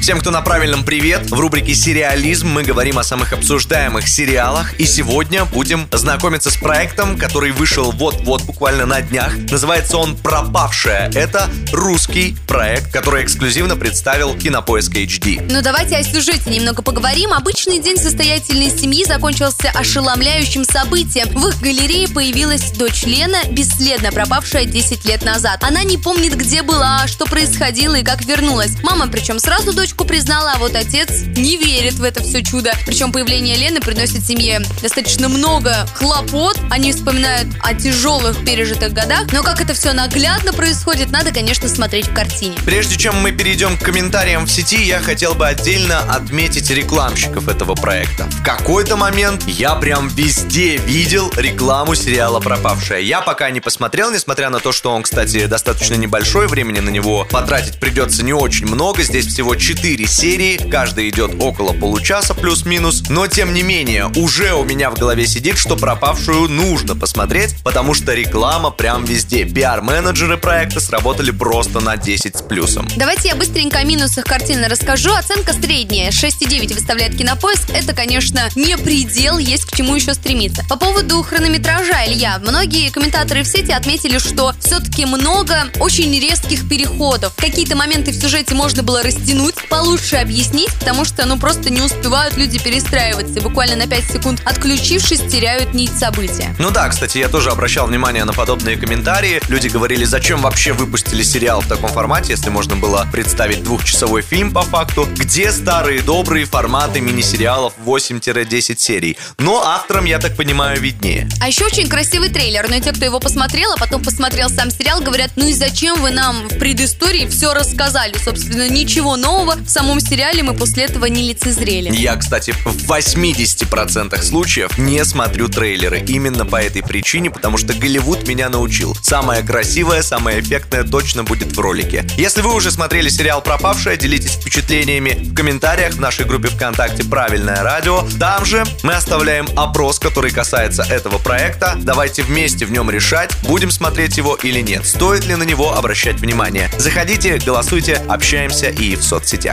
Всем, 0.00 0.20
кто 0.20 0.30
на 0.30 0.40
правильном 0.40 0.84
привет, 0.84 1.30
в 1.30 1.38
рубрике 1.38 1.74
«Сериализм» 1.74 2.48
мы 2.48 2.62
говорим 2.62 2.98
о 2.98 3.04
самых 3.04 3.32
обсуждаемых 3.32 4.08
сериалах, 4.08 4.78
и 4.78 4.86
сегодня 4.86 5.44
будем 5.44 5.86
знакомиться 5.92 6.50
с 6.50 6.56
проектом, 6.56 7.18
который 7.18 7.50
вышел 7.50 7.90
вот-вот 7.90 8.42
буквально 8.44 8.86
на 8.86 9.02
днях. 9.02 9.36
Называется 9.50 9.98
он 9.98 10.16
«Пропавшая». 10.16 11.10
Это 11.14 11.50
русский 11.72 12.36
проект, 12.46 12.90
который 12.92 13.24
эксклюзивно 13.24 13.76
представил 13.76 14.34
Кинопоиск 14.34 14.94
HD. 14.94 15.46
Ну 15.50 15.60
давайте 15.62 15.96
о 15.96 16.02
сюжете 16.02 16.48
немного 16.48 16.80
поговорим. 16.82 17.32
Обычный 17.32 17.80
день 17.80 17.98
состоятельной 17.98 18.70
семьи 18.70 19.04
закончился 19.04 19.70
ошеломляющим 19.74 20.64
событием. 20.64 21.28
В 21.28 21.48
их 21.48 21.60
галерее 21.60 22.08
появилась 22.08 22.70
дочь 22.70 23.02
Лена, 23.02 23.40
бесследно 23.50 24.10
пропавшая 24.12 24.64
10 24.64 25.04
лет 25.04 25.22
назад. 25.24 25.64
Она 25.64 25.82
не 25.82 25.98
помнит, 25.98 26.34
где 26.34 26.62
была, 26.62 27.06
что 27.08 27.26
происходило 27.26 27.96
и 27.96 28.04
как 28.04 28.24
вернулась. 28.24 28.72
Мама 28.82 29.08
причем 29.08 29.38
сразу 29.38 29.72
дочь 29.72 29.87
дочку 29.88 30.04
признала, 30.04 30.52
а 30.54 30.58
вот 30.58 30.74
отец 30.74 31.08
не 31.34 31.56
верит 31.56 31.94
в 31.94 32.04
это 32.04 32.22
все 32.22 32.42
чудо. 32.42 32.72
Причем 32.84 33.10
появление 33.10 33.56
Лены 33.56 33.80
приносит 33.80 34.22
семье 34.22 34.60
достаточно 34.82 35.28
много 35.30 35.86
хлопот. 35.94 36.58
Они 36.70 36.92
вспоминают 36.92 37.48
о 37.62 37.72
тяжелых 37.72 38.44
пережитых 38.44 38.92
годах. 38.92 39.32
Но 39.32 39.42
как 39.42 39.62
это 39.62 39.72
все 39.72 39.94
наглядно 39.94 40.52
происходит, 40.52 41.10
надо, 41.10 41.32
конечно, 41.32 41.68
смотреть 41.68 42.08
в 42.08 42.14
картине. 42.14 42.56
Прежде 42.66 42.96
чем 42.96 43.18
мы 43.22 43.32
перейдем 43.32 43.78
к 43.78 43.82
комментариям 43.82 44.44
в 44.44 44.50
сети, 44.50 44.82
я 44.82 45.00
хотел 45.00 45.34
бы 45.34 45.46
отдельно 45.46 46.00
отметить 46.00 46.68
рекламщиков 46.70 47.48
этого 47.48 47.74
проекта. 47.74 48.24
В 48.24 48.42
какой-то 48.42 48.96
момент 48.96 49.44
я 49.46 49.74
прям 49.74 50.08
везде 50.08 50.76
видел 50.76 51.32
рекламу 51.36 51.94
сериала 51.94 52.40
«Пропавшая». 52.40 53.00
Я 53.00 53.22
пока 53.22 53.48
не 53.50 53.60
посмотрел, 53.60 54.10
несмотря 54.10 54.50
на 54.50 54.60
то, 54.60 54.72
что 54.72 54.92
он, 54.92 55.02
кстати, 55.02 55.46
достаточно 55.46 55.94
небольшой, 55.94 56.46
времени 56.46 56.80
на 56.80 56.90
него 56.90 57.26
потратить 57.30 57.78
придется 57.80 58.22
не 58.22 58.34
очень 58.34 58.66
много. 58.66 59.02
Здесь 59.02 59.26
всего 59.26 59.54
4 59.54 59.77
4 59.78 60.08
серии, 60.08 60.56
каждая 60.72 61.08
идет 61.08 61.40
около 61.40 61.72
получаса 61.72 62.34
плюс-минус, 62.34 63.04
но 63.10 63.28
тем 63.28 63.54
не 63.54 63.62
менее, 63.62 64.06
уже 64.16 64.52
у 64.52 64.64
меня 64.64 64.90
в 64.90 64.98
голове 64.98 65.24
сидит, 65.24 65.56
что 65.56 65.76
пропавшую 65.76 66.48
нужно 66.48 66.96
посмотреть, 66.96 67.54
потому 67.62 67.94
что 67.94 68.12
реклама 68.12 68.72
прям 68.72 69.04
везде. 69.04 69.44
Пиар-менеджеры 69.44 70.36
проекта 70.36 70.80
сработали 70.80 71.30
просто 71.30 71.78
на 71.78 71.96
10 71.96 72.36
с 72.38 72.42
плюсом. 72.42 72.88
Давайте 72.96 73.28
я 73.28 73.36
быстренько 73.36 73.78
о 73.78 73.84
минусах 73.84 74.24
картины 74.24 74.66
расскажу. 74.66 75.12
Оценка 75.14 75.52
средняя, 75.52 76.10
6,9 76.10 76.74
выставляет 76.74 77.16
кинопоиск. 77.16 77.70
Это, 77.70 77.92
конечно, 77.92 78.50
не 78.56 78.76
предел, 78.76 79.38
есть 79.38 79.64
к 79.64 79.76
чему 79.76 79.94
еще 79.94 80.12
стремиться. 80.14 80.64
По 80.68 80.76
поводу 80.76 81.22
хронометража, 81.22 82.04
Илья, 82.04 82.40
многие 82.40 82.90
комментаторы 82.90 83.44
в 83.44 83.46
сети 83.46 83.70
отметили, 83.70 84.18
что 84.18 84.54
все-таки 84.58 85.04
много 85.06 85.68
очень 85.78 86.12
резких 86.18 86.68
переходов. 86.68 87.32
Какие-то 87.36 87.76
моменты 87.76 88.10
в 88.10 88.20
сюжете 88.20 88.56
можно 88.56 88.82
было 88.82 89.04
растянуть, 89.04 89.54
получше 89.68 90.16
объяснить, 90.16 90.72
потому 90.78 91.04
что, 91.04 91.26
ну, 91.26 91.38
просто 91.38 91.70
не 91.70 91.80
успевают 91.80 92.36
люди 92.36 92.58
перестраиваться. 92.58 93.40
Буквально 93.40 93.76
на 93.76 93.86
5 93.86 94.04
секунд 94.10 94.42
отключившись, 94.44 95.20
теряют 95.20 95.74
нить 95.74 95.96
события. 95.98 96.54
Ну 96.58 96.70
да, 96.70 96.88
кстати, 96.88 97.18
я 97.18 97.28
тоже 97.28 97.50
обращал 97.50 97.86
внимание 97.86 98.24
на 98.24 98.32
подобные 98.32 98.76
комментарии. 98.76 99.40
Люди 99.48 99.68
говорили, 99.68 100.04
зачем 100.04 100.40
вообще 100.42 100.72
выпустили 100.72 101.22
сериал 101.22 101.60
в 101.60 101.68
таком 101.68 101.90
формате, 101.90 102.32
если 102.32 102.50
можно 102.50 102.76
было 102.76 103.06
представить 103.12 103.62
двухчасовой 103.62 104.22
фильм 104.22 104.52
по 104.52 104.62
факту, 104.62 105.08
где 105.16 105.52
старые 105.52 106.02
добрые 106.02 106.46
форматы 106.46 107.00
мини-сериалов 107.00 107.74
8-10 107.84 108.78
серий. 108.78 109.18
Но 109.38 109.62
авторам, 109.62 110.04
я 110.06 110.18
так 110.18 110.36
понимаю, 110.36 110.80
виднее. 110.80 111.28
А 111.40 111.48
еще 111.48 111.66
очень 111.66 111.88
красивый 111.88 112.28
трейлер, 112.30 112.68
но 112.68 112.80
те, 112.80 112.92
кто 112.92 113.04
его 113.04 113.20
посмотрел, 113.20 113.72
а 113.72 113.76
потом 113.76 114.02
посмотрел 114.02 114.48
сам 114.48 114.70
сериал, 114.70 115.00
говорят, 115.00 115.32
ну 115.36 115.46
и 115.46 115.52
зачем 115.52 116.00
вы 116.00 116.10
нам 116.10 116.48
в 116.48 116.58
предыстории 116.58 117.26
все 117.26 117.52
рассказали? 117.52 118.16
Собственно, 118.24 118.68
ничего 118.68 119.16
нового 119.16 119.57
в 119.66 119.70
самом 119.70 120.00
сериале 120.00 120.42
мы 120.42 120.54
после 120.54 120.84
этого 120.84 121.06
не 121.06 121.28
лицезрели. 121.28 121.94
Я, 121.94 122.16
кстати, 122.16 122.52
в 122.52 122.90
80% 122.90 124.22
случаев 124.22 124.78
не 124.78 125.04
смотрю 125.04 125.48
трейлеры. 125.48 126.02
Именно 126.06 126.46
по 126.46 126.56
этой 126.56 126.82
причине, 126.82 127.30
потому 127.30 127.58
что 127.58 127.74
Голливуд 127.74 128.26
меня 128.28 128.48
научил. 128.48 128.96
Самое 129.02 129.42
красивое, 129.42 130.02
самое 130.02 130.40
эффектное 130.40 130.84
точно 130.84 131.24
будет 131.24 131.56
в 131.56 131.60
ролике. 131.60 132.04
Если 132.16 132.40
вы 132.42 132.54
уже 132.54 132.70
смотрели 132.70 133.08
сериал 133.08 133.42
«Пропавшая», 133.42 133.96
делитесь 133.96 134.32
впечатлениями 134.32 135.18
в 135.22 135.34
комментариях 135.34 135.94
в 135.94 136.00
нашей 136.00 136.26
группе 136.26 136.48
ВКонтакте 136.48 137.04
«Правильное 137.04 137.62
радио». 137.62 138.06
Там 138.18 138.44
же 138.44 138.64
мы 138.82 138.94
оставляем 138.94 139.46
опрос, 139.56 139.98
который 139.98 140.30
касается 140.30 140.82
этого 140.82 141.18
проекта. 141.18 141.74
Давайте 141.80 142.22
вместе 142.22 142.66
в 142.66 142.72
нем 142.72 142.90
решать, 142.90 143.30
будем 143.44 143.70
смотреть 143.70 144.16
его 144.16 144.34
или 144.36 144.60
нет. 144.60 144.86
Стоит 144.86 145.24
ли 145.26 145.34
на 145.34 145.44
него 145.44 145.74
обращать 145.74 146.16
внимание. 146.20 146.70
Заходите, 146.78 147.38
голосуйте, 147.38 147.94
общаемся 148.08 148.68
и 148.68 148.96
в 148.96 149.02
соцсетях. 149.02 149.47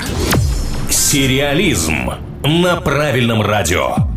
Сериализм 0.90 2.12
на 2.44 2.76
правильном 2.82 3.42
радио. 3.42 4.15